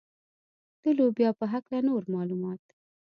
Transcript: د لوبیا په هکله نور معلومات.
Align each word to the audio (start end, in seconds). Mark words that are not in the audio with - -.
د 0.83 0.83
لوبیا 0.97 1.29
په 1.39 1.45
هکله 1.53 1.79
نور 1.87 2.03
معلومات. 2.15 2.61